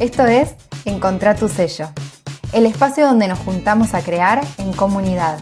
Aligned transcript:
Esto 0.00 0.24
es 0.26 0.54
Encontrar 0.84 1.36
tu 1.36 1.48
sello, 1.48 1.88
el 2.52 2.66
espacio 2.66 3.04
donde 3.04 3.26
nos 3.26 3.40
juntamos 3.40 3.94
a 3.94 4.00
crear 4.00 4.40
en 4.58 4.72
comunidad. 4.72 5.40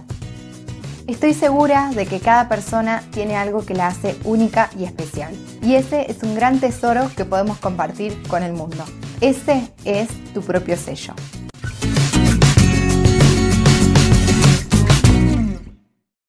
Estoy 1.07 1.35
segura 1.35 1.91
de 1.95 2.07
que 2.07 2.21
cada 2.21 2.48
persona 2.48 3.03
tiene 3.11 3.37
algo 3.37 3.66
que 3.66 3.75
la 3.75 3.89
hace 3.89 4.16
única 4.25 4.71
y 4.75 4.84
especial. 4.84 5.34
Y 5.61 5.75
ese 5.75 6.11
es 6.11 6.23
un 6.23 6.34
gran 6.34 6.59
tesoro 6.59 7.11
que 7.14 7.27
podemos 7.27 7.59
compartir 7.59 8.27
con 8.29 8.43
el 8.43 8.55
mundo. 8.55 8.82
Ese 9.21 9.71
es 9.84 10.09
tu 10.32 10.41
propio 10.41 10.79
sello. 10.79 11.12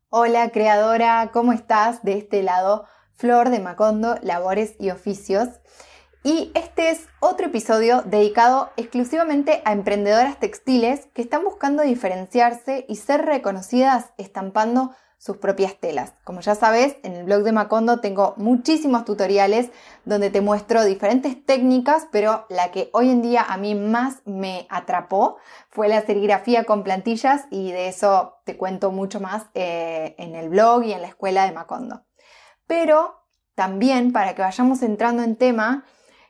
Hola 0.09 0.50
creadora, 0.50 1.30
¿cómo 1.32 1.54
estás? 1.54 2.04
De 2.04 2.18
este 2.18 2.44
lado, 2.44 2.88
Flor 3.14 3.50
de 3.52 3.62
Macondo, 3.62 4.18
Labores 4.21 4.75
y 4.80 4.89
Oficios. 4.89 5.48
Y 6.24 6.52
este 6.56 6.89
es 6.89 7.07
otro 7.20 7.48
episodio 7.48 8.02
dedicado 8.02 8.71
exclusivamente 8.75 9.62
a 9.66 9.71
emprendedoras 9.71 10.39
textiles 10.39 11.08
que 11.14 11.21
están 11.21 11.44
buscando 11.44 11.84
diferenciarse 11.84 12.86
y 12.89 12.96
ser 12.96 13.25
reconocidas 13.25 14.12
estampando 14.18 14.92
sus 15.18 15.38
propias 15.38 15.75
telas. 15.80 16.14
Como 16.24 16.42
ya 16.42 16.54
sabes, 16.54 16.98
en 17.04 17.14
el 17.14 17.24
blog 17.24 17.44
de 17.44 17.52
Macondo 17.52 18.00
tengo 18.00 18.36
muchísimos 18.38 19.04
tutoriales 19.04 19.72
donde 20.06 20.30
te 20.30 20.42
muestro 20.42 20.84
diferentes 20.84 21.44
técnicas, 21.44 22.08
pero 22.11 22.46
la 22.50 22.72
que 22.72 22.89
hoy 22.94 23.10
en 23.10 23.22
día 23.22 23.44
a 23.47 23.58
mí 23.58 23.74
más 23.74 24.22
me 24.25 24.68
atrapó 24.70 25.38
fue 25.70 25.88
la 25.88 26.02
serigrafía 26.02 26.66
con 26.66 26.84
plantillas 26.84 27.46
y 27.50 27.72
de 27.72 27.88
eso 27.88 28.38
te 28.44 28.58
cuento 28.58 28.92
mucho 28.92 29.20
más 29.20 29.46
eh, 29.56 30.16
en 30.20 30.36
el 30.36 30.50
blog 30.50 30.84
y 30.84 30.94
en 30.94 31.02
la 31.02 31.08
escuela 31.08 31.46
de 31.46 31.52
Macondo. 31.52 32.03
Pero 32.67 33.23
también 33.56 34.11
para 34.11 34.36
que 34.36 34.44
vayamos 34.44 34.84
entrando 34.84 35.23
en 35.23 35.36
tema, 35.36 35.84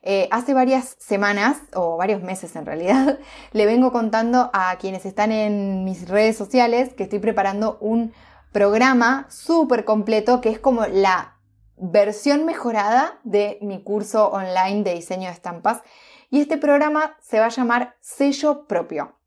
eh, 0.10 0.30
hace 0.32 0.54
varias 0.54 0.96
semanas, 1.00 1.58
o 1.74 1.98
varios 1.98 2.24
meses 2.24 2.56
en 2.56 2.66
realidad, 2.66 3.20
le 3.52 3.66
vengo 3.66 3.92
contando 3.92 4.50
a 4.54 4.78
quienes 4.78 5.06
están 5.06 5.34
en 5.34 5.84
mis 5.84 6.08
redes 6.08 6.38
sociales 6.38 6.94
que 6.94 7.04
estoy 7.04 7.20
preparando 7.20 7.78
un 7.82 8.14
programa 8.54 9.26
súper 9.30 9.84
completo 9.84 10.40
que 10.40 10.50
es 10.50 10.60
como 10.60 10.86
la 10.86 11.36
versión 11.76 12.46
mejorada 12.46 13.20
de 13.26 13.58
mi 13.62 13.84
curso 13.84 14.30
online 14.30 14.84
de 14.84 14.94
diseño 14.94 15.28
de 15.28 15.34
estampas. 15.34 15.82
Y 16.30 16.40
este 16.40 16.58
programa 16.58 17.18
se 17.22 17.42
va 17.42 17.48
a 17.48 17.50
llamar 17.50 17.98
Sello 18.00 18.66
Propio. 18.66 19.20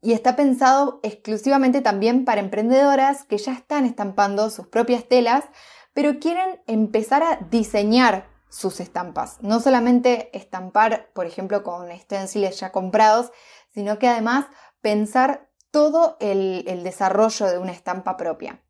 Y 0.00 0.14
está 0.14 0.36
pensado 0.36 1.00
exclusivamente 1.02 1.82
también 1.82 2.24
para 2.24 2.40
emprendedoras 2.40 3.24
que 3.24 3.36
ya 3.36 3.52
están 3.52 3.84
estampando 3.84 4.48
sus 4.48 4.68
propias 4.68 5.04
telas, 5.04 5.44
pero 5.92 6.18
quieren 6.18 6.62
empezar 6.66 7.22
a 7.22 7.36
diseñar 7.50 8.37
sus 8.48 8.80
estampas. 8.80 9.38
No 9.40 9.60
solamente 9.60 10.36
estampar, 10.36 11.10
por 11.12 11.26
ejemplo, 11.26 11.62
con 11.62 11.90
stenciles 11.98 12.58
ya 12.60 12.72
comprados, 12.72 13.32
sino 13.72 13.98
que 13.98 14.08
además 14.08 14.46
pensar 14.80 15.48
todo 15.70 16.16
el, 16.20 16.64
el, 16.66 16.82
desarrollo 16.82 17.46
de 17.46 17.58
una 17.58 17.72
estampa 17.72 18.16
propia. 18.16 18.62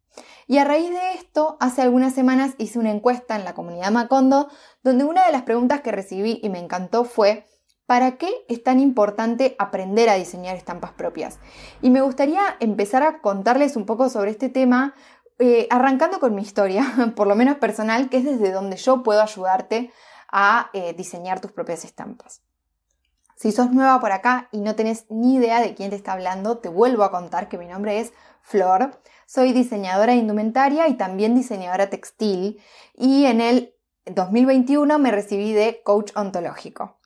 Y 0.46 0.58
a 0.58 0.64
raíz 0.64 0.90
de 0.90 1.12
esto, 1.14 1.56
hace 1.60 1.82
algunas 1.82 2.14
semanas 2.14 2.54
hice 2.58 2.78
una 2.78 2.90
encuesta 2.90 3.36
en 3.36 3.44
la 3.44 3.54
comunidad 3.54 3.92
Macondo, 3.92 4.48
donde 4.82 5.04
una 5.04 5.24
de 5.24 5.32
las 5.32 5.42
preguntas 5.42 5.80
que 5.82 5.92
recibí 5.92 6.40
y 6.42 6.48
me 6.48 6.58
encantó 6.58 7.04
fue, 7.04 7.46
¿para 7.88 8.18
qué 8.18 8.28
es 8.48 8.62
tan 8.62 8.80
importante 8.80 9.56
aprender 9.58 10.10
a 10.10 10.14
diseñar 10.14 10.56
estampas 10.56 10.92
propias? 10.92 11.38
Y 11.80 11.88
me 11.88 12.02
gustaría 12.02 12.42
empezar 12.60 13.02
a 13.02 13.20
contarles 13.22 13.76
un 13.76 13.86
poco 13.86 14.10
sobre 14.10 14.30
este 14.30 14.50
tema 14.50 14.94
eh, 15.38 15.66
arrancando 15.70 16.18
con 16.18 16.34
mi 16.34 16.42
historia, 16.42 16.84
por 17.16 17.26
lo 17.26 17.34
menos 17.34 17.58
personal, 17.58 18.08
que 18.08 18.18
es 18.18 18.24
desde 18.24 18.52
donde 18.52 18.76
yo 18.76 19.02
puedo 19.02 19.22
ayudarte 19.22 19.92
a 20.30 20.70
eh, 20.72 20.94
diseñar 20.94 21.40
tus 21.40 21.52
propias 21.52 21.84
estampas. 21.84 22.42
Si 23.36 23.52
sos 23.52 23.70
nueva 23.70 24.00
por 24.00 24.10
acá 24.10 24.48
y 24.50 24.58
no 24.58 24.74
tenés 24.74 25.06
ni 25.10 25.36
idea 25.36 25.60
de 25.60 25.74
quién 25.74 25.90
te 25.90 25.96
está 25.96 26.12
hablando, 26.12 26.58
te 26.58 26.68
vuelvo 26.68 27.04
a 27.04 27.12
contar 27.12 27.48
que 27.48 27.56
mi 27.56 27.66
nombre 27.66 28.00
es 28.00 28.12
Flor. 28.42 29.00
Soy 29.26 29.52
diseñadora 29.52 30.14
indumentaria 30.14 30.88
y 30.88 30.94
también 30.94 31.36
diseñadora 31.36 31.88
textil 31.88 32.60
y 32.94 33.26
en 33.26 33.40
el 33.40 33.74
2021 34.06 34.98
me 34.98 35.12
recibí 35.12 35.52
de 35.52 35.82
coach 35.84 36.10
ontológico. 36.16 36.98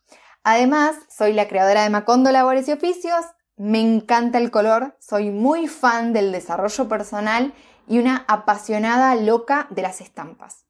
Además, 0.43 0.97
soy 1.11 1.35
la 1.35 1.49
creadora 1.49 1.83
de 1.83 1.91
Macondo 1.91 2.33
Labores 2.33 2.67
y 2.67 2.73
Oficios, 2.73 3.27
me 3.57 3.81
encanta 3.81 4.39
el 4.39 4.51
color, 4.51 4.97
soy 4.99 5.31
muy 5.31 5.69
fan 5.69 6.15
del 6.15 6.33
desarrollo 6.33 6.89
personal 6.89 7.53
y 7.87 7.99
una 7.99 8.25
apasionada 8.29 9.15
loca 9.15 9.67
de 9.71 9.83
las 9.83 10.01
estampas. 10.01 10.67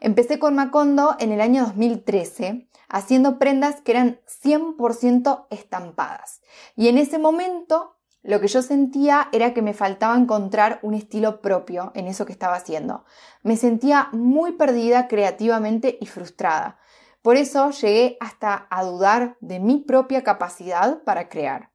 Empecé 0.00 0.38
con 0.38 0.54
Macondo 0.54 1.16
en 1.18 1.32
el 1.32 1.40
año 1.40 1.64
2013 1.64 2.68
haciendo 2.88 3.38
prendas 3.38 3.80
que 3.80 3.92
eran 3.92 4.20
100% 4.26 5.46
estampadas. 5.50 6.40
Y 6.76 6.88
en 6.88 6.98
ese 6.98 7.18
momento 7.18 7.96
lo 8.22 8.40
que 8.40 8.48
yo 8.48 8.60
sentía 8.60 9.28
era 9.32 9.54
que 9.54 9.62
me 9.62 9.72
faltaba 9.72 10.16
encontrar 10.16 10.80
un 10.82 10.94
estilo 10.94 11.40
propio 11.40 11.92
en 11.94 12.08
eso 12.08 12.26
que 12.26 12.32
estaba 12.32 12.56
haciendo. 12.56 13.04
Me 13.42 13.56
sentía 13.56 14.08
muy 14.12 14.52
perdida 14.52 15.06
creativamente 15.06 15.96
y 16.00 16.06
frustrada. 16.06 16.78
Por 17.22 17.36
eso 17.36 17.70
llegué 17.70 18.16
hasta 18.20 18.66
a 18.68 18.84
dudar 18.84 19.36
de 19.40 19.60
mi 19.60 19.78
propia 19.78 20.24
capacidad 20.24 21.02
para 21.04 21.28
crear. 21.28 21.70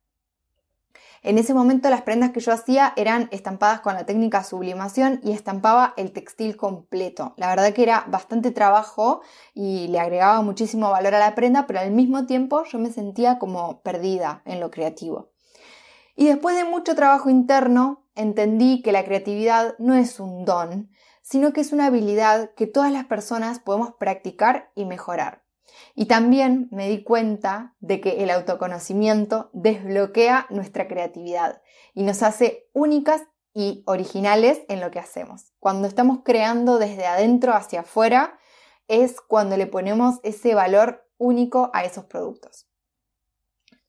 En 1.24 1.38
ese 1.38 1.54
momento 1.54 1.90
las 1.92 2.02
prendas 2.02 2.32
que 2.32 2.40
yo 2.40 2.52
hacía 2.52 2.94
eran 2.96 3.30
estampadas 3.32 3.82
con 3.82 3.94
la 3.94 4.08
técnica 4.08 4.44
sublimación 4.44 5.20
y 5.24 5.34
estampaba 5.34 5.94
el 5.96 6.14
textil 6.14 6.58
completo. 6.58 7.36
La 7.38 7.48
verdad 7.48 7.74
que 7.74 7.84
era 7.84 8.06
bastante 8.08 8.50
trabajo 8.50 9.22
y 9.54 9.88
le 9.90 10.00
agregaba 10.00 10.42
muchísimo 10.42 10.90
valor 10.90 11.14
a 11.14 11.20
la 11.20 11.36
prenda, 11.36 11.68
pero 11.68 11.80
al 11.80 11.92
mismo 11.92 12.26
tiempo 12.26 12.64
yo 12.64 12.80
me 12.80 12.92
sentía 12.92 13.38
como 13.38 13.82
perdida 13.84 14.42
en 14.46 14.60
lo 14.60 14.72
creativo. 14.72 15.30
Y 16.16 16.26
después 16.26 16.56
de 16.56 16.64
mucho 16.64 16.96
trabajo 16.96 17.30
interno, 17.30 18.08
entendí 18.16 18.82
que 18.82 18.92
la 18.92 19.06
creatividad 19.06 19.76
no 19.78 19.94
es 19.94 20.20
un 20.20 20.44
don, 20.44 20.90
sino 21.22 21.54
que 21.54 21.62
es 21.62 21.72
una 21.72 21.86
habilidad 21.86 22.52
que 22.56 22.66
todas 22.66 22.92
las 22.92 23.06
personas 23.06 23.60
podemos 23.60 23.94
practicar 24.00 24.72
y 24.74 24.86
mejorar. 24.86 25.44
Y 25.96 26.06
también 26.06 26.68
me 26.72 26.90
di 26.90 27.04
cuenta 27.04 27.76
de 27.80 28.02
que 28.02 28.24
el 28.24 28.30
autoconocimiento 28.30 29.50
desbloquea 29.54 30.48
nuestra 30.50 30.88
creatividad 30.88 31.62
y 31.94 32.04
nos 32.04 32.24
hace 32.24 32.70
únicas 32.74 33.22
y 33.54 33.84
originales 33.86 34.62
en 34.70 34.80
lo 34.80 34.92
que 34.92 35.00
hacemos. 35.00 35.54
Cuando 35.60 35.88
estamos 35.88 36.20
creando 36.24 36.80
desde 36.80 37.06
adentro 37.06 37.54
hacia 37.54 37.82
afuera 37.82 38.40
es 38.88 39.22
cuando 39.22 39.58
le 39.58 39.68
ponemos 39.68 40.20
ese 40.24 40.56
valor 40.56 41.08
único 41.18 41.70
a 41.74 41.84
esos 41.84 42.06
productos. 42.06 42.68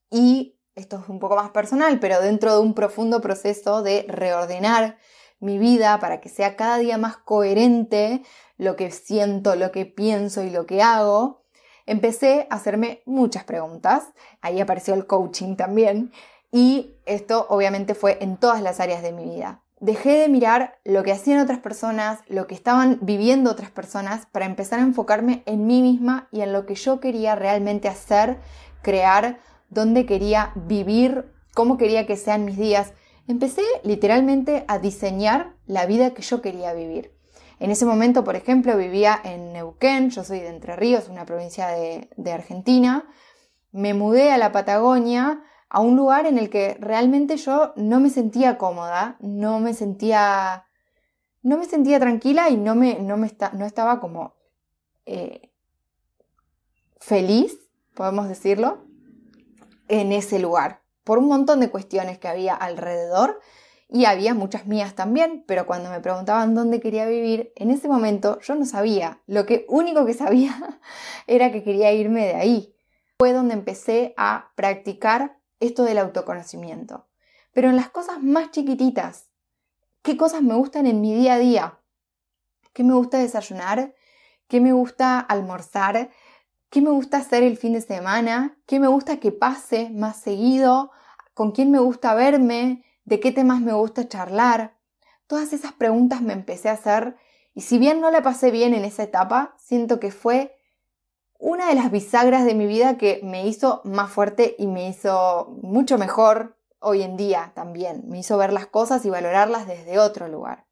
Y 0.09 0.59
esto 0.75 0.99
es 1.01 1.09
un 1.09 1.19
poco 1.19 1.35
más 1.35 1.51
personal, 1.51 1.99
pero 1.99 2.21
dentro 2.21 2.53
de 2.53 2.61
un 2.61 2.73
profundo 2.73 3.21
proceso 3.21 3.83
de 3.83 4.05
reordenar 4.07 4.97
mi 5.39 5.57
vida 5.57 5.99
para 5.99 6.21
que 6.21 6.29
sea 6.29 6.55
cada 6.55 6.77
día 6.77 6.97
más 6.97 7.17
coherente 7.17 8.23
lo 8.57 8.75
que 8.75 8.91
siento, 8.91 9.55
lo 9.55 9.71
que 9.71 9.85
pienso 9.85 10.41
y 10.43 10.49
lo 10.49 10.65
que 10.65 10.81
hago, 10.81 11.42
empecé 11.85 12.47
a 12.49 12.55
hacerme 12.55 13.01
muchas 13.05 13.43
preguntas. 13.43 14.05
Ahí 14.41 14.59
apareció 14.59 14.93
el 14.93 15.07
coaching 15.07 15.55
también. 15.55 16.11
Y 16.51 16.95
esto 17.05 17.47
obviamente 17.49 17.95
fue 17.95 18.17
en 18.21 18.37
todas 18.37 18.61
las 18.61 18.79
áreas 18.79 19.01
de 19.01 19.11
mi 19.11 19.25
vida. 19.25 19.61
Dejé 19.79 20.19
de 20.19 20.29
mirar 20.29 20.79
lo 20.85 21.03
que 21.03 21.11
hacían 21.11 21.39
otras 21.39 21.59
personas, 21.59 22.19
lo 22.27 22.47
que 22.47 22.55
estaban 22.55 22.99
viviendo 23.01 23.51
otras 23.51 23.69
personas, 23.69 24.27
para 24.27 24.45
empezar 24.45 24.79
a 24.79 24.83
enfocarme 24.83 25.43
en 25.45 25.67
mí 25.67 25.81
misma 25.81 26.29
y 26.31 26.41
en 26.41 26.53
lo 26.53 26.65
que 26.65 26.75
yo 26.75 26.99
quería 26.99 27.35
realmente 27.35 27.89
hacer, 27.89 28.37
crear, 28.81 29.39
dónde 29.69 30.05
quería 30.05 30.53
vivir, 30.55 31.25
cómo 31.53 31.77
quería 31.77 32.05
que 32.05 32.15
sean 32.15 32.45
mis 32.45 32.57
días. 32.57 32.93
Empecé 33.27 33.63
literalmente 33.83 34.63
a 34.67 34.79
diseñar 34.79 35.55
la 35.65 35.85
vida 35.85 36.13
que 36.13 36.21
yo 36.21 36.41
quería 36.41 36.73
vivir. 36.73 37.12
En 37.63 37.71
ese 37.71 37.85
momento, 37.85 38.25
por 38.25 38.35
ejemplo, 38.35 38.75
vivía 38.75 39.17
en 39.23 39.53
Neuquén, 39.53 40.09
yo 40.09 40.25
soy 40.25 40.41
de 40.41 40.49
Entre 40.49 40.75
Ríos, 40.75 41.07
una 41.07 41.25
provincia 41.25 41.67
de, 41.67 42.31
Argentina. 42.33 43.05
Me 43.71 43.93
mudé 43.93 44.33
a 44.33 44.37
la 44.37 44.51
Patagonia, 44.51 45.41
a 45.69 45.79
un 45.79 45.95
lugar 45.95 46.25
en 46.25 46.37
el 46.37 46.49
que 46.49 46.75
realmente 46.81 47.37
yo 47.37 47.71
no 47.77 48.01
me 48.01 48.09
sentía 48.09 48.57
cómoda, 48.57 49.15
no 49.21 49.61
me 49.61 49.73
sentía, 49.73 50.65
no 51.41 51.57
me 51.57 51.63
sentía 51.63 52.01
tranquila 52.01 52.49
y 52.49 52.57
no, 52.57 52.75
me, 52.75 52.99
no, 52.99 53.15
me 53.15 53.31
no 53.53 53.65
estaba 53.65 54.01
como 54.01 54.33
eh, 55.05 55.49
feliz, 56.97 57.57
podemos 57.93 58.27
decirlo, 58.27 58.83
en 59.87 60.11
ese 60.11 60.37
lugar, 60.37 60.81
por 61.05 61.17
un 61.17 61.29
montón 61.29 61.61
de 61.61 61.71
cuestiones 61.71 62.19
que 62.19 62.27
había 62.27 62.55
alrededor 62.55 63.39
y 63.93 64.05
había 64.05 64.33
muchas 64.33 64.65
mías 64.65 64.95
también, 64.95 65.43
pero 65.47 65.67
cuando 65.67 65.91
me 65.91 65.99
preguntaban 65.99 66.55
dónde 66.55 66.79
quería 66.79 67.05
vivir, 67.05 67.53
en 67.55 67.69
ese 67.69 67.87
momento 67.87 68.39
yo 68.41 68.55
no 68.55 68.65
sabía. 68.65 69.21
Lo 69.27 69.45
que 69.45 69.67
único 69.69 70.03
que 70.03 70.15
sabía 70.15 70.79
era 71.27 71.51
que 71.51 71.63
quería 71.63 71.93
irme 71.93 72.25
de 72.25 72.33
ahí. 72.33 72.75
Fue 73.19 73.33
donde 73.33 73.53
empecé 73.53 74.15
a 74.17 74.51
practicar 74.55 75.37
esto 75.59 75.83
del 75.83 75.99
autoconocimiento. 75.99 77.05
Pero 77.53 77.69
en 77.69 77.75
las 77.75 77.89
cosas 77.91 78.23
más 78.23 78.49
chiquititas, 78.49 79.29
¿qué 80.01 80.17
cosas 80.17 80.41
me 80.41 80.55
gustan 80.55 80.87
en 80.87 80.99
mi 80.99 81.13
día 81.13 81.35
a 81.35 81.39
día? 81.39 81.79
¿Qué 82.73 82.83
me 82.83 82.95
gusta 82.95 83.19
desayunar? 83.19 83.93
¿Qué 84.47 84.59
me 84.59 84.73
gusta 84.73 85.19
almorzar? 85.19 86.09
qué 86.71 86.81
me 86.81 86.89
gusta 86.89 87.17
hacer 87.17 87.43
el 87.43 87.55
fin 87.55 87.73
de 87.73 87.81
semana, 87.81 88.57
qué 88.65 88.79
me 88.79 88.87
gusta 88.87 89.17
que 89.17 89.31
pase 89.31 89.91
más 89.91 90.17
seguido, 90.17 90.89
con 91.35 91.51
quién 91.51 91.69
me 91.69 91.77
gusta 91.77 92.15
verme, 92.15 92.83
de 93.05 93.19
qué 93.19 93.31
temas 93.31 93.61
me 93.61 93.73
gusta 93.73 94.07
charlar. 94.07 94.77
Todas 95.27 95.53
esas 95.53 95.73
preguntas 95.73 96.21
me 96.21 96.33
empecé 96.33 96.69
a 96.69 96.73
hacer 96.73 97.15
y 97.53 97.61
si 97.61 97.77
bien 97.77 98.01
no 98.01 98.11
la 98.11 98.21
pasé 98.21 98.51
bien 98.51 98.73
en 98.73 98.85
esa 98.85 99.03
etapa, 99.03 99.55
siento 99.57 99.99
que 99.99 100.11
fue 100.11 100.55
una 101.37 101.67
de 101.67 101.75
las 101.75 101.91
bisagras 101.91 102.45
de 102.45 102.55
mi 102.55 102.65
vida 102.65 102.97
que 102.97 103.19
me 103.23 103.45
hizo 103.47 103.81
más 103.83 104.11
fuerte 104.11 104.55
y 104.57 104.67
me 104.67 104.87
hizo 104.87 105.57
mucho 105.61 105.97
mejor 105.97 106.57
hoy 106.79 107.01
en 107.01 107.17
día 107.17 107.51
también. 107.53 108.03
Me 108.07 108.19
hizo 108.19 108.37
ver 108.37 108.53
las 108.53 108.67
cosas 108.67 109.05
y 109.05 109.09
valorarlas 109.09 109.67
desde 109.67 109.99
otro 109.99 110.27
lugar. 110.27 110.65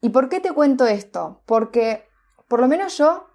¿Y 0.00 0.10
por 0.10 0.28
qué 0.28 0.40
te 0.40 0.52
cuento 0.52 0.86
esto? 0.86 1.42
Porque 1.46 2.08
por 2.48 2.60
lo 2.60 2.68
menos 2.68 2.96
yo 2.98 3.26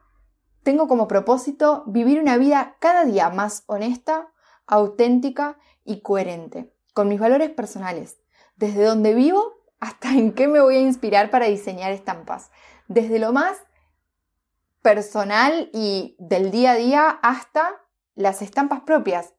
tengo 0.64 0.88
como 0.88 1.08
propósito 1.08 1.84
vivir 1.88 2.20
una 2.20 2.38
vida 2.38 2.78
cada 2.80 3.06
día 3.06 3.30
más 3.30 3.64
honesta, 3.68 4.32
auténtica 4.66 5.58
y 5.84 6.02
coherente, 6.02 6.73
con 6.94 7.08
mis 7.08 7.20
valores 7.20 7.50
personales, 7.50 8.18
desde 8.56 8.84
donde 8.84 9.14
vivo 9.14 9.54
hasta 9.80 10.12
en 10.12 10.34
qué 10.34 10.48
me 10.48 10.62
voy 10.62 10.78
a 10.78 10.82
inspirar 10.82 11.30
para 11.30 11.48
diseñar 11.48 11.92
estampas, 11.92 12.52
desde 12.88 13.20
lo 13.20 13.34
más 13.34 13.58
personal 14.82 15.70
y 15.74 16.16
del 16.20 16.52
día 16.52 16.72
a 16.72 16.76
día 16.76 17.10
hasta 17.22 17.82
las 18.16 18.42
estampas 18.42 18.82
propias. 18.82 19.34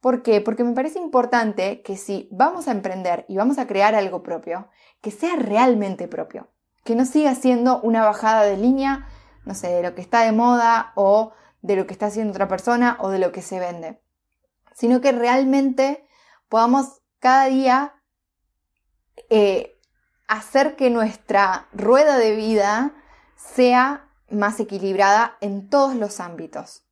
¿Por 0.00 0.22
qué? 0.22 0.40
Porque 0.40 0.64
me 0.64 0.72
parece 0.72 0.98
importante 0.98 1.82
que 1.82 1.96
si 1.96 2.28
vamos 2.32 2.68
a 2.68 2.72
emprender 2.72 3.24
y 3.28 3.36
vamos 3.36 3.58
a 3.58 3.66
crear 3.66 3.94
algo 3.94 4.22
propio, 4.22 4.68
que 5.00 5.10
sea 5.10 5.36
realmente 5.36 6.08
propio, 6.08 6.48
que 6.84 6.94
no 6.94 7.04
siga 7.04 7.34
siendo 7.34 7.80
una 7.82 8.04
bajada 8.04 8.42
de 8.42 8.56
línea 8.56 9.06
no 9.44 9.54
sé, 9.54 9.68
de 9.68 9.82
lo 9.82 9.94
que 9.94 10.00
está 10.00 10.22
de 10.22 10.32
moda 10.32 10.92
o 10.94 11.32
de 11.62 11.76
lo 11.76 11.86
que 11.86 11.92
está 11.92 12.06
haciendo 12.06 12.32
otra 12.32 12.48
persona 12.48 12.96
o 13.00 13.10
de 13.10 13.18
lo 13.18 13.32
que 13.32 13.42
se 13.42 13.58
vende, 13.58 14.00
sino 14.74 15.00
que 15.00 15.12
realmente 15.12 16.06
podamos 16.52 17.00
cada 17.18 17.46
día 17.46 17.94
eh, 19.30 19.80
hacer 20.28 20.76
que 20.76 20.90
nuestra 20.90 21.66
rueda 21.72 22.18
de 22.18 22.36
vida 22.36 22.92
sea 23.36 24.10
más 24.28 24.60
equilibrada 24.60 25.38
en 25.40 25.70
todos 25.70 25.94
los 25.94 26.20
ámbitos. 26.20 26.84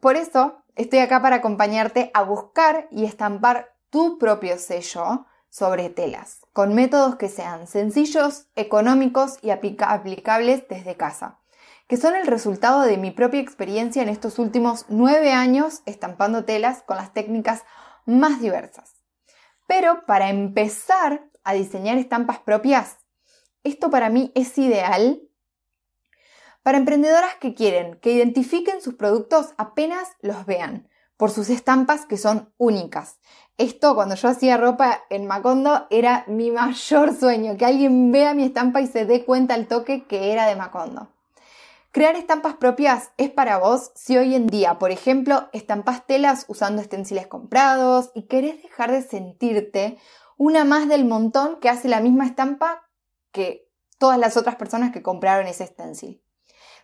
Por 0.00 0.16
eso 0.16 0.62
estoy 0.74 1.00
acá 1.00 1.20
para 1.20 1.36
acompañarte 1.36 2.10
a 2.14 2.22
buscar 2.22 2.88
y 2.90 3.04
estampar 3.04 3.74
tu 3.90 4.16
propio 4.16 4.56
sello 4.56 5.26
sobre 5.50 5.90
telas, 5.90 6.40
con 6.54 6.74
métodos 6.74 7.16
que 7.16 7.28
sean 7.28 7.66
sencillos, 7.66 8.46
económicos 8.56 9.36
y 9.42 9.50
aplicables 9.50 10.66
desde 10.66 10.96
casa, 10.96 11.40
que 11.88 11.98
son 11.98 12.16
el 12.16 12.26
resultado 12.26 12.80
de 12.80 12.96
mi 12.96 13.10
propia 13.10 13.40
experiencia 13.40 14.00
en 14.00 14.08
estos 14.08 14.38
últimos 14.38 14.86
nueve 14.88 15.32
años 15.32 15.82
estampando 15.84 16.46
telas 16.46 16.80
con 16.80 16.96
las 16.96 17.12
técnicas 17.12 17.64
más 18.06 18.40
diversas. 18.40 18.94
Pero 19.66 20.06
para 20.06 20.30
empezar 20.30 21.28
a 21.44 21.52
diseñar 21.52 21.98
estampas 21.98 22.38
propias, 22.38 22.98
esto 23.64 23.90
para 23.90 24.08
mí 24.08 24.32
es 24.34 24.56
ideal 24.58 25.26
para 26.66 26.78
emprendedoras 26.78 27.36
que 27.36 27.54
quieren 27.54 27.94
que 28.00 28.10
identifiquen 28.10 28.82
sus 28.82 28.94
productos 28.94 29.54
apenas 29.56 30.08
los 30.20 30.46
vean, 30.46 30.88
por 31.16 31.30
sus 31.30 31.48
estampas 31.48 32.06
que 32.06 32.16
son 32.16 32.52
únicas. 32.58 33.20
Esto 33.56 33.94
cuando 33.94 34.16
yo 34.16 34.28
hacía 34.28 34.56
ropa 34.56 35.04
en 35.08 35.28
Macondo 35.28 35.86
era 35.90 36.24
mi 36.26 36.50
mayor 36.50 37.14
sueño, 37.14 37.56
que 37.56 37.66
alguien 37.66 38.10
vea 38.10 38.34
mi 38.34 38.42
estampa 38.42 38.80
y 38.80 38.88
se 38.88 39.06
dé 39.06 39.24
cuenta 39.24 39.54
al 39.54 39.68
toque 39.68 40.08
que 40.08 40.32
era 40.32 40.46
de 40.46 40.56
Macondo. 40.56 41.08
Crear 41.96 42.14
estampas 42.14 42.56
propias 42.56 43.12
es 43.16 43.30
para 43.30 43.56
vos 43.56 43.90
si 43.94 44.18
hoy 44.18 44.34
en 44.34 44.48
día, 44.48 44.78
por 44.78 44.90
ejemplo, 44.90 45.48
estampas 45.54 46.06
telas 46.06 46.44
usando 46.46 46.82
estenciles 46.82 47.26
comprados 47.26 48.10
y 48.14 48.24
querés 48.24 48.62
dejar 48.62 48.92
de 48.92 49.00
sentirte 49.00 49.96
una 50.36 50.66
más 50.66 50.90
del 50.90 51.06
montón 51.06 51.58
que 51.58 51.70
hace 51.70 51.88
la 51.88 52.00
misma 52.00 52.26
estampa 52.26 52.86
que 53.32 53.70
todas 53.96 54.18
las 54.18 54.36
otras 54.36 54.56
personas 54.56 54.92
que 54.92 55.00
compraron 55.00 55.46
ese 55.46 55.64
stencil. 55.64 56.22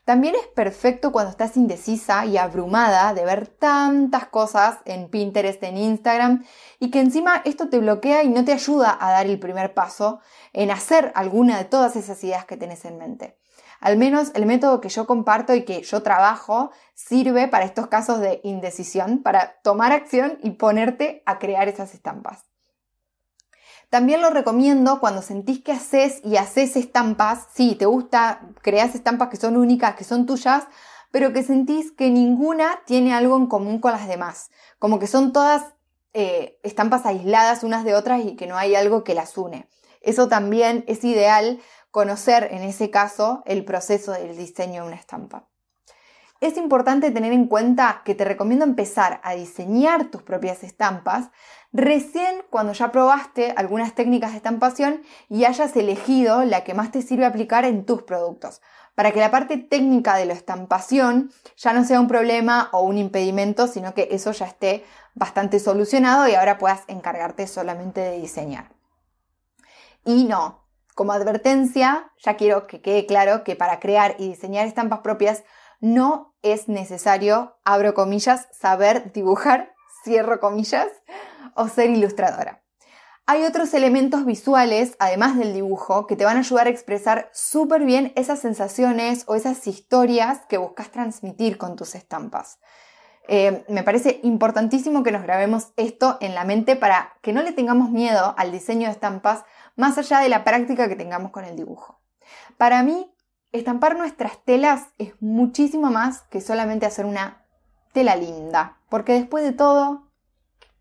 También 0.06 0.35
es 0.35 0.47
perfecto 0.47 1.12
cuando 1.12 1.31
estás 1.31 1.58
indecisa 1.58 2.25
y 2.25 2.38
abrumada 2.38 3.12
de 3.12 3.26
ver 3.26 3.49
tantas 3.49 4.29
cosas 4.29 4.79
en 4.87 5.11
Pinterest, 5.11 5.62
en 5.62 5.76
Instagram, 5.76 6.47
y 6.81 6.91
que 6.91 7.00
encima 7.00 7.43
esto 7.44 7.69
te 7.69 7.81
bloquea 7.81 8.23
y 8.23 8.31
no 8.31 8.47
te 8.47 8.53
ayuda 8.55 8.97
a 8.99 9.12
dar 9.12 9.26
el 9.26 9.38
primer 9.38 9.75
paso 9.75 10.20
en 10.55 10.70
hacer 10.70 11.12
alguna 11.15 11.58
de 11.58 11.67
todas 11.67 11.97
esas 11.97 12.25
ideas 12.25 12.47
que 12.47 12.56
tenés 12.56 12.87
en 12.87 12.97
mente. 12.97 13.42
Al 13.82 13.96
menos 13.96 14.31
el 14.34 14.46
método 14.46 14.81
que 14.81 14.88
yo 14.88 15.08
comparto 15.08 15.55
y 15.55 15.64
que 15.64 15.82
yo 15.82 16.05
trabajo 16.05 16.70
sirve 16.94 17.49
para 17.49 17.64
estos 17.64 17.88
casos 17.88 18.20
de 18.20 18.40
indecisión, 18.44 19.25
para 19.25 19.61
tomar 19.62 19.90
acción 19.90 20.38
y 20.40 20.50
ponerte 20.50 21.25
a 21.26 21.40
crear 21.40 21.67
esas 21.67 21.93
estampas. 21.93 22.44
También 23.90 24.23
lo 24.23 24.31
recomiendo 24.31 25.00
cuando 25.00 25.20
sentís 25.20 25.64
que 25.64 25.73
haces 25.73 26.20
y 26.23 26.37
haces 26.37 26.76
estampas, 26.76 27.49
sí, 27.52 27.75
te 27.75 27.87
gusta, 27.87 28.49
creas 28.62 28.94
estampas 28.94 29.31
que 29.31 29.37
son 29.37 29.56
únicas, 29.56 29.96
que 29.96 30.05
son 30.05 30.26
tuyas, 30.26 30.64
pero 31.11 31.32
que 31.32 31.43
sentís 31.43 31.90
que 31.90 32.08
ninguna 32.08 32.82
tiene 32.87 33.12
algo 33.12 33.37
en 33.37 33.49
común 33.49 33.81
con 33.81 33.90
las 33.90 34.06
demás, 34.06 34.52
como 34.79 35.00
que 35.00 35.08
son 35.08 35.32
todas 35.32 35.75
eh, 36.12 36.61
estampas 36.62 37.05
aisladas 37.05 37.64
unas 37.64 37.84
de 37.84 37.96
otras 37.96 38.25
y 38.25 38.37
que 38.37 38.46
no 38.46 38.56
hay 38.56 38.76
algo 38.76 39.02
que 39.02 39.14
las 39.14 39.37
une. 39.37 39.69
Eso 40.02 40.29
también 40.29 40.84
es 40.87 41.05
ideal 41.05 41.61
conocer 41.93 42.49
en 42.50 42.65
ese 42.65 42.91
caso 42.91 43.43
el 43.47 43.65
proceso 43.65 44.11
del 44.11 44.37
diseño 44.37 44.83
de 44.83 44.89
una 44.89 44.97
estampa. 44.97 45.47
Es 46.41 46.56
importante 46.56 47.12
tener 47.12 47.33
en 47.33 47.47
cuenta 47.47 48.03
que 48.05 48.17
te 48.17 48.25
recomiendo 48.25 48.65
empezar 48.65 49.21
a 49.23 49.35
diseñar 49.35 50.06
tus 50.06 50.23
propias 50.23 50.65
estampas 50.65 51.29
recién 51.73 52.43
cuando 52.50 52.73
ya 52.73 52.91
probaste 52.91 53.55
algunas 53.56 53.94
técnicas 53.94 54.33
de 54.33 54.39
estampación 54.39 55.03
y 55.29 55.44
hayas 55.44 55.77
elegido 55.77 56.44
la 56.44 56.65
que 56.65 56.75
más 56.75 56.91
te 56.91 57.03
sirve 57.03 57.27
aplicar 57.27 57.65
en 57.65 57.87
tus 57.87 58.03
productos, 58.03 58.61
para 58.97 59.12
que 59.12 59.21
la 59.21 59.31
parte 59.31 59.56
técnica 59.56 60.17
de 60.17 60.27
la 60.27 60.33
estampación 60.33 61.31
ya 61.56 61.73
no 61.73 61.85
sea 61.85 62.00
un 62.00 62.09
problema 62.09 62.71
o 62.73 62.83
un 62.83 62.99
impedimento, 62.99 63.69
sino 63.69 63.94
que 63.94 64.09
eso 64.11 64.33
ya 64.33 64.47
esté 64.47 64.85
bastante 65.15 65.61
solucionado 65.61 66.27
y 66.27 66.35
ahora 66.35 66.59
puedas 66.59 66.83
encargarte 66.89 67.47
solamente 67.47 68.00
de 68.00 68.19
diseñar. 68.19 68.73
Y 70.05 70.25
no, 70.25 70.62
como 71.03 71.15
advertencia, 71.15 72.13
ya 72.25 72.37
quiero 72.37 72.69
que 72.69 72.81
quede 72.81 73.07
claro 73.07 73.43
que 73.43 73.57
para 73.57 73.81
crear 73.81 74.15
y 74.21 74.29
diseñar 74.29 74.69
estampas 74.69 75.01
propias 75.01 75.43
no 75.81 76.33
es 76.43 76.69
necesario, 76.69 77.56
abro 77.65 77.93
comillas, 77.93 78.47
saber 78.53 79.13
dibujar, 79.13 79.75
cierro 80.05 80.39
comillas, 80.39 80.87
o 81.56 81.67
ser 81.67 81.91
ilustradora. 81.91 82.63
Hay 83.27 83.43
otros 83.43 83.75
elementos 83.75 84.25
visuales, 84.25 84.94
además 85.01 85.37
del 85.37 85.53
dibujo, 85.53 86.06
que 86.06 86.15
te 86.15 86.25
van 86.25 86.37
a 86.37 86.41
ayudar 86.41 86.69
a 86.69 86.71
expresar 86.71 87.31
súper 87.32 87.82
bien 87.82 88.13
esas 88.15 88.39
sensaciones 88.39 89.25
o 89.27 89.35
esas 89.35 89.67
historias 89.67 90.43
que 90.49 90.59
buscas 90.59 90.93
transmitir 90.93 91.59
con 91.59 91.75
tus 91.75 91.97
estampas. 91.97 92.61
Eh, 93.29 93.64
me 93.69 93.82
parece 93.82 94.20
importantísimo 94.24 95.02
que 95.02 95.12
nos 95.12 95.22
grabemos 95.22 95.72
esto 95.76 96.19
en 96.20 96.34
la 96.34 96.44
mente 96.44 96.76
para 96.76 97.14
que 97.22 97.32
no 97.32 97.43
le 97.43 97.52
tengamos 97.52 97.91
miedo 97.91 98.34
al 98.36 98.50
diseño 98.50 98.86
de 98.86 98.93
estampas 98.93 99.44
más 99.76 99.96
allá 99.96 100.19
de 100.19 100.29
la 100.29 100.44
práctica 100.44 100.88
que 100.88 100.96
tengamos 100.96 101.31
con 101.31 101.44
el 101.44 101.56
dibujo. 101.56 102.00
Para 102.58 102.82
mí, 102.82 103.12
estampar 103.52 103.96
nuestras 103.96 104.43
telas 104.44 104.88
es 104.98 105.14
muchísimo 105.20 105.91
más 105.91 106.22
que 106.22 106.41
solamente 106.41 106.86
hacer 106.86 107.06
una 107.06 107.44
tela 107.93 108.17
linda, 108.17 108.79
porque 108.88 109.12
después 109.12 109.44
de 109.44 109.52
todo, 109.52 110.10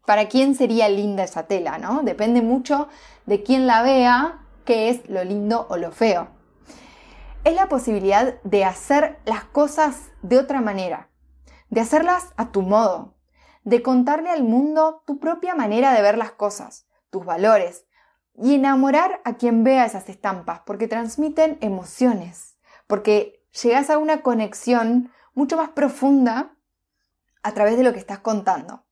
¿para 0.05 0.27
quién 0.27 0.55
sería 0.55 0.89
linda 0.89 1.23
esa 1.23 1.43
tela? 1.43 1.77
¿no? 1.77 2.01
Depende 2.03 2.41
mucho 2.41 2.87
de 3.25 3.43
quién 3.43 3.67
la 3.67 3.83
vea, 3.83 4.39
qué 4.65 4.89
es 4.89 5.07
lo 5.09 5.23
lindo 5.23 5.67
o 5.69 5.77
lo 5.77 5.91
feo. 5.91 6.29
Es 7.43 7.55
la 7.55 7.67
posibilidad 7.69 8.41
de 8.43 8.65
hacer 8.65 9.19
las 9.25 9.43
cosas 9.43 10.11
de 10.21 10.37
otra 10.37 10.61
manera, 10.61 11.09
de 11.71 11.81
hacerlas 11.81 12.27
a 12.37 12.51
tu 12.51 12.61
modo, 12.61 13.15
de 13.63 13.81
contarle 13.81 14.29
al 14.29 14.43
mundo 14.43 15.01
tu 15.07 15.19
propia 15.19 15.55
manera 15.55 15.91
de 15.93 16.03
ver 16.03 16.19
las 16.19 16.31
cosas, 16.31 16.85
tus 17.09 17.25
valores, 17.25 17.87
y 18.35 18.53
enamorar 18.53 19.21
a 19.25 19.33
quien 19.33 19.63
vea 19.63 19.85
esas 19.85 20.07
estampas, 20.07 20.61
porque 20.65 20.87
transmiten 20.87 21.57
emociones 21.61 22.51
porque 22.91 23.41
llegas 23.63 23.89
a 23.89 23.97
una 23.97 24.21
conexión 24.21 25.13
mucho 25.33 25.55
más 25.55 25.69
profunda 25.69 26.57
a 27.41 27.53
través 27.53 27.77
de 27.77 27.83
lo 27.83 27.93
que 27.93 27.99
estás 27.99 28.19
contando. 28.19 28.83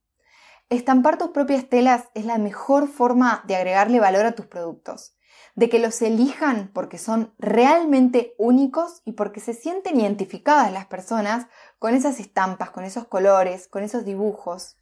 Estampar 0.70 1.18
tus 1.18 1.32
propias 1.32 1.68
telas 1.68 2.08
es 2.14 2.24
la 2.24 2.38
mejor 2.38 2.88
forma 2.88 3.44
de 3.46 3.58
agregarle 3.58 4.00
valor 4.00 4.26
a 4.26 4.36
tus 4.36 4.46
productos, 4.46 5.18
de 5.60 5.68
que 5.68 5.80
los 5.80 6.02
elijan 6.02 6.72
porque 6.74 6.98
son 6.98 7.34
realmente 7.38 8.34
únicos 8.38 9.02
y 9.04 9.12
porque 9.12 9.42
se 9.42 9.54
sienten 9.54 10.00
identificadas 10.00 10.72
las 10.72 10.86
personas 10.86 11.48
con 11.80 11.94
esas 11.94 12.22
estampas, 12.22 12.70
con 12.70 12.86
esos 12.86 13.08
colores, 13.08 13.68
con 13.68 13.84
esos 13.84 14.06
dibujos. 14.06 14.78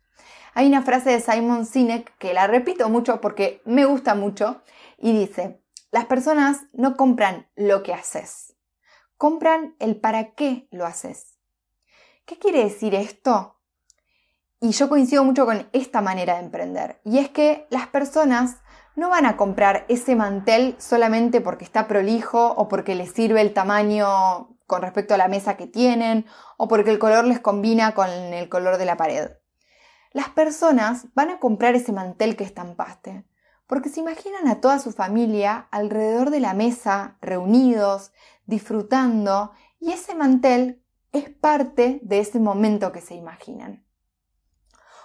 Hay 0.53 0.67
una 0.67 0.83
frase 0.83 1.09
de 1.09 1.19
Simon 1.19 1.65
Sinek 1.65 2.15
que 2.19 2.31
la 2.35 2.45
repito 2.45 2.89
mucho 2.89 3.19
porque 3.21 3.59
me 3.65 3.85
gusta 3.85 4.13
mucho 4.13 4.61
y 4.99 5.17
dice, 5.17 5.63
las 5.89 6.05
personas 6.05 6.67
no 6.73 6.95
compran 6.95 7.49
lo 7.55 7.81
que 7.81 7.95
haces, 7.95 8.55
compran 9.17 9.75
el 9.79 9.99
para 9.99 10.35
qué 10.35 10.67
lo 10.69 10.85
haces. 10.85 11.39
¿Qué 12.25 12.37
quiere 12.37 12.63
decir 12.63 12.93
esto? 12.93 13.59
Y 14.59 14.73
yo 14.73 14.89
coincido 14.89 15.23
mucho 15.23 15.47
con 15.47 15.67
esta 15.73 16.01
manera 16.01 16.35
de 16.35 16.43
emprender. 16.43 17.01
Y 17.03 17.17
es 17.17 17.29
que 17.29 17.65
las 17.71 17.87
personas 17.87 18.57
no 18.97 19.09
van 19.09 19.27
a 19.27 19.37
comprar 19.37 19.85
ese 19.89 20.15
mantel 20.15 20.75
solamente 20.79 21.39
porque 21.39 21.63
está 21.63 21.87
prolijo 21.87 22.47
o 22.53 22.67
porque 22.67 22.95
les 22.95 23.11
sirve 23.11 23.41
el 23.41 23.53
tamaño 23.53 24.57
con 24.65 24.81
respecto 24.81 25.13
a 25.13 25.17
la 25.17 25.27
mesa 25.27 25.55
que 25.55 25.67
tienen 25.67 26.25
o 26.57 26.67
porque 26.67 26.89
el 26.89 26.97
color 26.97 27.23
les 27.25 27.39
combina 27.39 27.93
con 27.93 28.09
el 28.09 28.49
color 28.49 28.77
de 28.77 28.85
la 28.85 28.97
pared. 28.97 29.29
Las 30.13 30.29
personas 30.29 31.05
van 31.13 31.29
a 31.29 31.39
comprar 31.39 31.75
ese 31.75 31.93
mantel 31.93 32.35
que 32.35 32.43
estampaste 32.43 33.23
porque 33.67 33.89
se 33.89 33.99
imaginan 33.99 34.47
a 34.47 34.61
toda 34.61 34.79
su 34.79 34.91
familia 34.91 35.67
alrededor 35.69 36.31
de 36.31 36.39
la 36.39 36.55
mesa, 36.55 37.17
reunidos, 37.21 38.13
disfrutando, 38.45 39.51
y 39.79 39.91
ese 39.91 40.15
mantel 40.15 40.83
es 41.11 41.29
parte 41.29 41.99
de 42.01 42.19
ese 42.19 42.39
momento 42.39 42.91
que 42.91 43.01
se 43.01 43.13
imaginan. 43.13 43.85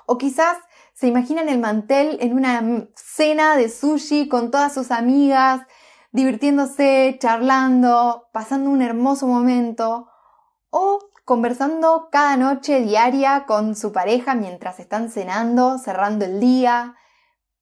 O 0.07 0.17
quizás 0.17 0.57
se 0.93 1.09
imaginan 1.09 1.49
el 1.49 1.59
mantel 1.59 2.19
en 2.21 2.35
una 2.35 2.89
cena 2.95 3.57
de 3.57 3.69
sushi 3.69 4.29
con 4.29 4.51
todas 4.51 4.75
sus 4.75 4.91
amigas, 4.91 5.63
divirtiéndose, 6.13 7.17
charlando, 7.19 8.29
pasando 8.33 8.71
un 8.71 8.83
hermoso 8.83 9.27
momento, 9.27 10.09
o 10.71 10.99
conversando 11.25 12.09
cada 12.11 12.37
noche 12.37 12.81
diaria 12.81 13.45
con 13.47 13.75
su 13.75 13.93
pareja 13.93 14.35
mientras 14.35 14.81
están 14.81 15.11
cenando, 15.11 15.79
cerrando 15.79 16.25
el 16.25 16.41
día. 16.41 16.97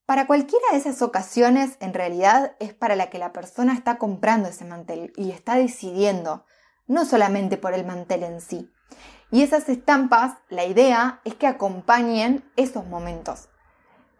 Para 0.07 0.27
cualquiera 0.27 0.67
de 0.73 0.79
esas 0.79 1.03
ocasiones, 1.03 1.77
en 1.81 1.95
realidad 1.95 2.57
es 2.59 2.75
para 2.75 2.97
la 2.97 3.11
que 3.11 3.19
la 3.19 3.33
persona 3.33 3.75
está 3.75 3.99
comprando 3.99 4.49
ese 4.49 4.65
mantel 4.65 5.13
y 5.17 5.31
está 5.31 5.55
decidiendo, 5.55 6.45
no 6.87 7.05
solamente 7.05 7.57
por 7.57 7.75
el 7.75 7.87
mantel 7.87 8.25
en 8.25 8.41
sí. 8.41 8.71
Y 9.31 9.43
esas 9.43 9.69
estampas, 9.69 10.39
la 10.49 10.65
idea 10.65 11.21
es 11.25 11.35
que 11.35 11.47
acompañen 11.47 12.45
esos 12.57 12.87
momentos. 12.87 13.49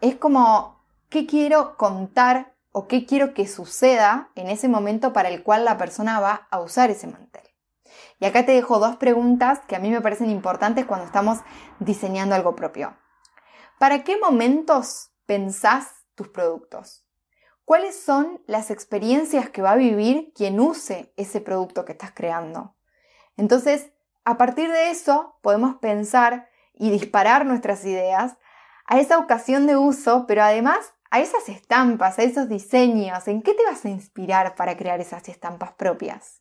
Es 0.00 0.14
como, 0.14 0.85
¿qué 1.09 1.26
quiero 1.26 1.76
contar 1.76 2.55
o 2.73 2.87
qué 2.87 3.07
quiero 3.07 3.35
que 3.35 3.49
suceda 3.49 4.31
en 4.37 4.49
ese 4.49 4.69
momento 4.69 5.12
para 5.12 5.29
el 5.29 5.43
cual 5.43 5.64
la 5.64 5.76
persona 5.76 6.21
va 6.21 6.47
a 6.50 6.61
usar 6.61 6.90
ese 6.90 7.09
mantel? 7.09 7.43
Y 8.21 8.26
acá 8.26 8.47
te 8.47 8.52
dejo 8.52 8.79
dos 8.79 8.97
preguntas 8.97 9.61
que 9.67 9.75
a 9.75 9.81
mí 9.81 9.90
me 9.90 10.00
parecen 10.00 10.31
importantes 10.31 10.87
cuando 10.87 11.07
estamos 11.07 11.38
diseñando 11.81 12.35
algo 12.35 12.55
propio. 12.55 12.97
¿Para 13.79 14.05
qué 14.05 14.19
momentos 14.19 15.11
pensás 15.26 16.05
tus 16.14 16.29
productos? 16.29 17.05
¿Cuáles 17.64 17.99
son 17.99 18.43
las 18.47 18.71
experiencias 18.71 19.50
que 19.50 19.62
va 19.62 19.73
a 19.73 19.76
vivir 19.76 20.33
quien 20.35 20.61
use 20.61 21.12
ese 21.17 21.40
producto 21.40 21.85
que 21.85 21.93
estás 21.93 22.12
creando? 22.12 22.76
Entonces, 23.37 23.90
a 24.30 24.38
partir 24.38 24.70
de 24.70 24.90
eso 24.90 25.37
podemos 25.42 25.76
pensar 25.76 26.49
y 26.75 26.90
disparar 26.90 27.44
nuestras 27.44 27.84
ideas 27.84 28.37
a 28.87 28.99
esa 28.99 29.18
ocasión 29.18 29.66
de 29.66 29.76
uso, 29.76 30.25
pero 30.26 30.42
además 30.42 30.94
a 31.10 31.20
esas 31.20 31.49
estampas, 31.49 32.18
a 32.18 32.22
esos 32.22 32.49
diseños, 32.49 33.26
¿en 33.28 33.42
qué 33.42 33.54
te 33.54 33.64
vas 33.64 33.84
a 33.84 33.88
inspirar 33.88 34.54
para 34.54 34.76
crear 34.76 35.00
esas 35.00 35.28
estampas 35.28 35.72
propias? 35.72 36.40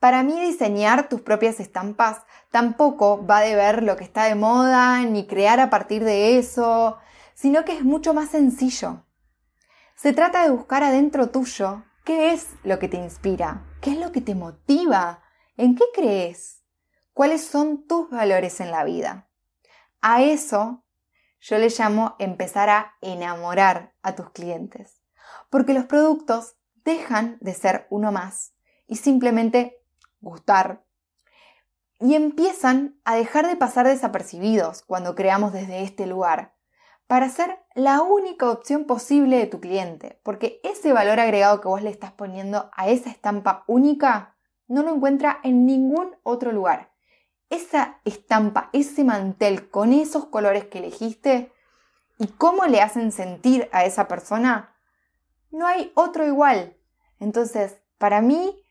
Para 0.00 0.22
mí 0.22 0.40
diseñar 0.40 1.08
tus 1.08 1.20
propias 1.20 1.60
estampas 1.60 2.22
tampoco 2.50 3.24
va 3.24 3.40
de 3.40 3.54
ver 3.54 3.82
lo 3.82 3.96
que 3.96 4.04
está 4.04 4.24
de 4.24 4.34
moda 4.34 5.00
ni 5.02 5.26
crear 5.26 5.60
a 5.60 5.70
partir 5.70 6.02
de 6.02 6.38
eso, 6.38 6.98
sino 7.34 7.64
que 7.64 7.76
es 7.76 7.84
mucho 7.84 8.12
más 8.12 8.30
sencillo. 8.30 9.04
Se 9.94 10.12
trata 10.12 10.42
de 10.42 10.50
buscar 10.50 10.82
adentro 10.82 11.28
tuyo 11.28 11.84
qué 12.04 12.32
es 12.32 12.48
lo 12.64 12.78
que 12.78 12.88
te 12.88 12.96
inspira, 12.96 13.62
qué 13.80 13.92
es 13.92 13.98
lo 13.98 14.10
que 14.10 14.20
te 14.20 14.34
motiva, 14.34 15.22
¿En 15.62 15.76
qué 15.76 15.84
crees? 15.94 16.60
¿Cuáles 17.14 17.44
son 17.44 17.86
tus 17.86 18.10
valores 18.10 18.58
en 18.58 18.72
la 18.72 18.82
vida? 18.82 19.28
A 20.00 20.20
eso 20.20 20.82
yo 21.40 21.56
le 21.56 21.68
llamo 21.68 22.16
empezar 22.18 22.68
a 22.68 22.96
enamorar 23.00 23.94
a 24.02 24.16
tus 24.16 24.30
clientes, 24.30 25.00
porque 25.50 25.72
los 25.72 25.84
productos 25.84 26.56
dejan 26.84 27.38
de 27.40 27.54
ser 27.54 27.86
uno 27.90 28.10
más 28.10 28.54
y 28.88 28.96
simplemente 28.96 29.80
gustar 30.20 30.82
y 32.00 32.16
empiezan 32.16 33.00
a 33.04 33.14
dejar 33.14 33.46
de 33.46 33.54
pasar 33.54 33.86
desapercibidos 33.86 34.82
cuando 34.82 35.14
creamos 35.14 35.52
desde 35.52 35.84
este 35.84 36.08
lugar 36.08 36.56
para 37.06 37.28
ser 37.28 37.60
la 37.76 38.02
única 38.02 38.50
opción 38.50 38.84
posible 38.84 39.36
de 39.36 39.46
tu 39.46 39.60
cliente, 39.60 40.18
porque 40.24 40.60
ese 40.64 40.92
valor 40.92 41.20
agregado 41.20 41.60
que 41.60 41.68
vos 41.68 41.82
le 41.82 41.90
estás 41.90 42.10
poniendo 42.10 42.68
a 42.74 42.88
esa 42.88 43.10
estampa 43.10 43.62
única 43.68 44.31
no 44.72 44.82
lo 44.82 44.94
encuentra 44.94 45.38
en 45.42 45.66
ningún 45.66 46.16
otro 46.22 46.50
lugar. 46.50 46.90
Esa 47.50 48.00
estampa, 48.06 48.70
ese 48.72 49.04
mantel 49.04 49.68
con 49.68 49.92
esos 49.92 50.24
colores 50.24 50.64
que 50.64 50.78
elegiste 50.78 51.52
y 52.18 52.28
cómo 52.28 52.64
le 52.64 52.80
hacen 52.80 53.12
sentir 53.12 53.68
a 53.72 53.84
esa 53.84 54.08
persona, 54.08 54.74
no 55.50 55.66
hay 55.66 55.92
otro 55.94 56.26
igual. 56.26 56.74
Entonces, 57.20 57.82
para 57.98 58.22
mí, 58.22 58.64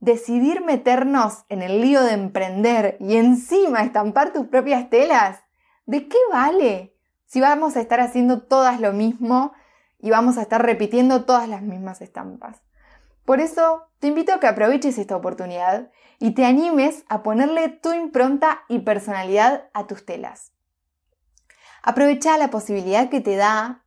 decidir 0.00 0.64
meternos 0.64 1.44
en 1.48 1.62
el 1.62 1.80
lío 1.80 2.02
de 2.02 2.14
emprender 2.14 2.96
y 2.98 3.14
encima 3.14 3.82
estampar 3.82 4.32
tus 4.32 4.48
propias 4.48 4.90
telas, 4.90 5.38
¿de 5.84 6.08
qué 6.08 6.18
vale? 6.32 6.96
Si 7.24 7.40
vamos 7.40 7.76
a 7.76 7.80
estar 7.80 8.00
haciendo 8.00 8.42
todas 8.42 8.80
lo 8.80 8.92
mismo 8.92 9.52
y 10.00 10.10
vamos 10.10 10.38
a 10.38 10.42
estar 10.42 10.60
repitiendo 10.60 11.24
todas 11.24 11.48
las 11.48 11.62
mismas 11.62 12.00
estampas. 12.00 12.65
Por 13.26 13.40
eso 13.40 13.82
te 13.98 14.06
invito 14.06 14.32
a 14.32 14.40
que 14.40 14.46
aproveches 14.46 14.98
esta 14.98 15.16
oportunidad 15.16 15.90
y 16.20 16.30
te 16.30 16.46
animes 16.46 17.04
a 17.08 17.24
ponerle 17.24 17.68
tu 17.68 17.92
impronta 17.92 18.62
y 18.68 18.78
personalidad 18.78 19.68
a 19.74 19.88
tus 19.88 20.06
telas. 20.06 20.52
Aprovecha 21.82 22.38
la 22.38 22.50
posibilidad 22.50 23.10
que 23.10 23.20
te 23.20 23.34
da 23.36 23.84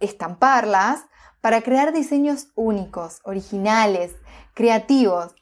estamparlas 0.00 1.04
para 1.40 1.62
crear 1.62 1.92
diseños 1.92 2.48
únicos, 2.56 3.20
originales, 3.22 4.16
creativos. 4.54 5.36